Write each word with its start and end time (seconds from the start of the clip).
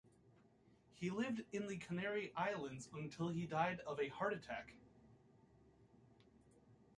He 0.95 1.11
lived 1.11 1.43
in 1.51 1.67
the 1.67 1.77
Canary 1.77 2.33
Islands 2.35 2.89
until 2.91 3.29
he 3.29 3.45
died 3.45 3.81
of 3.81 3.99
a 3.99 4.07
heart 4.07 4.33
attack. 4.33 4.73